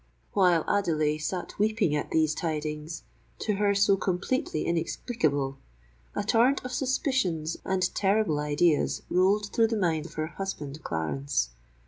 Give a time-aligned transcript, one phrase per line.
[0.33, 3.03] While Adelais sate weeping at these tidings,
[3.37, 5.59] to her so completely inexplicable,
[6.15, 11.49] a torrent of suspicions and terrible ideas rolled through the mind of her husband Clarence.